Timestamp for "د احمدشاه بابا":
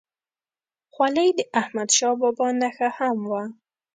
1.37-2.47